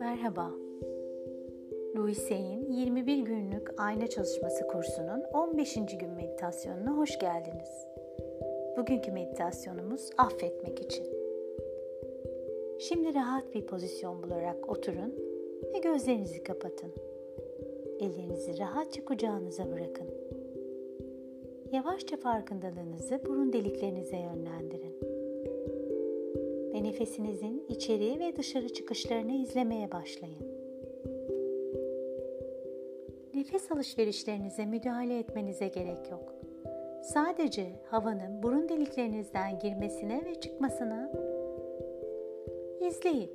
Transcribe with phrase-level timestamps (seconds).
[0.00, 0.52] Merhaba.
[1.96, 5.74] Louise'in 21 günlük ayna çalışması kursunun 15.
[5.74, 7.86] gün meditasyonuna hoş geldiniz.
[8.76, 11.06] Bugünkü meditasyonumuz affetmek için.
[12.78, 15.14] Şimdi rahat bir pozisyon bularak oturun
[15.74, 16.92] ve gözlerinizi kapatın.
[18.00, 20.37] Ellerinizi rahatça kucağınıza bırakın.
[21.72, 24.94] Yavaşça farkındalığınızı burun deliklerinize yönlendirin.
[26.74, 30.58] Ve nefesinizin içeri ve dışarı çıkışlarını izlemeye başlayın.
[33.34, 36.34] Nefes alışverişlerinize müdahale etmenize gerek yok.
[37.02, 41.12] Sadece havanın burun deliklerinizden girmesine ve çıkmasına
[42.80, 43.30] izleyin.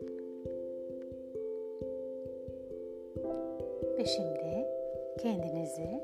[3.97, 4.65] Ve şimdi
[5.21, 6.01] kendinizi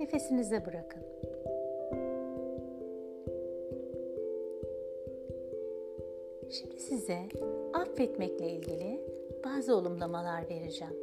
[0.00, 1.02] nefesinize bırakın.
[6.58, 7.18] Şimdi size
[7.72, 9.00] affetmekle ilgili
[9.44, 10.94] bazı olumlamalar vereceğim.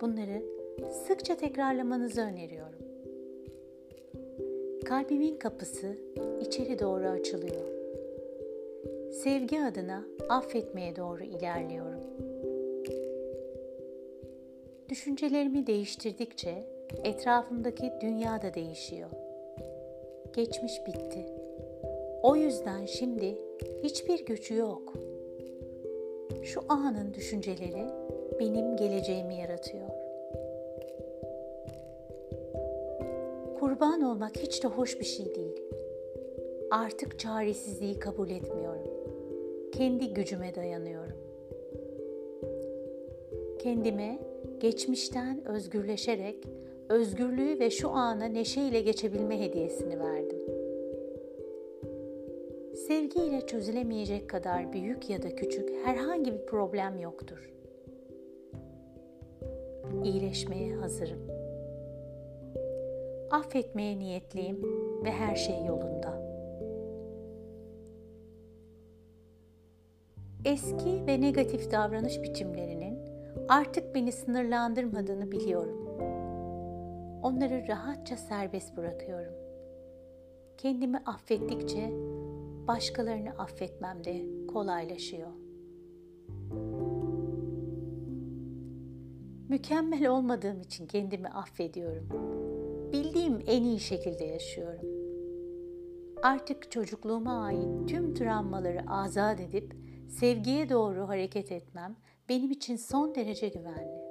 [0.00, 0.42] Bunları
[1.06, 2.78] sıkça tekrarlamanızı öneriyorum.
[4.84, 5.96] Kalbimin kapısı
[6.40, 7.64] içeri doğru açılıyor.
[9.12, 12.00] Sevgi adına affetmeye doğru ilerliyorum.
[14.88, 16.64] Düşüncelerimi değiştirdikçe
[17.04, 19.10] etrafımdaki dünya da değişiyor.
[20.36, 21.26] Geçmiş bitti.
[22.22, 23.43] O yüzden şimdi
[23.82, 24.94] hiçbir gücü yok.
[26.42, 27.86] Şu anın düşünceleri
[28.40, 29.88] benim geleceğimi yaratıyor.
[33.60, 35.60] Kurban olmak hiç de hoş bir şey değil.
[36.70, 38.90] Artık çaresizliği kabul etmiyorum.
[39.72, 41.16] Kendi gücüme dayanıyorum.
[43.58, 44.18] Kendime
[44.60, 46.36] geçmişten özgürleşerek
[46.88, 50.43] özgürlüğü ve şu ana neşeyle geçebilme hediyesini verdim.
[52.74, 57.50] Sevgiyle çözülemeyecek kadar büyük ya da küçük herhangi bir problem yoktur.
[60.04, 61.20] İyileşmeye hazırım.
[63.30, 64.62] Affetmeye niyetliyim
[65.04, 66.22] ve her şey yolunda.
[70.44, 72.98] Eski ve negatif davranış biçimlerinin
[73.48, 75.88] artık beni sınırlandırmadığını biliyorum.
[77.22, 79.34] Onları rahatça serbest bırakıyorum.
[80.56, 82.13] Kendimi affettikçe
[82.66, 85.30] başkalarını affetmem de kolaylaşıyor.
[89.48, 92.08] Mükemmel olmadığım için kendimi affediyorum.
[92.92, 94.88] Bildiğim en iyi şekilde yaşıyorum.
[96.22, 99.76] Artık çocukluğuma ait tüm travmaları azat edip
[100.08, 101.96] sevgiye doğru hareket etmem
[102.28, 104.04] benim için son derece güvenli.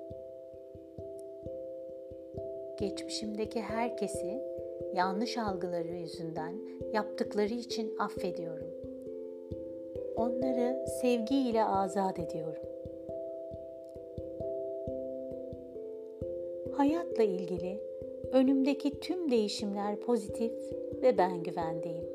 [2.79, 4.52] Geçmişimdeki herkesi
[4.93, 6.53] yanlış algıları yüzünden
[6.93, 8.67] yaptıkları için affediyorum.
[10.15, 12.63] Onları sevgiyle azat ediyorum.
[16.77, 17.79] Hayatla ilgili
[18.31, 20.53] önümdeki tüm değişimler pozitif
[21.01, 22.13] ve ben güvendeyim.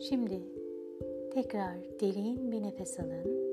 [0.00, 0.59] Şimdi
[1.30, 3.50] tekrar derin bir nefes alın.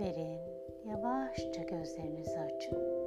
[0.00, 0.40] Verin.
[0.88, 3.01] Yavaşça gözlerinizi açın.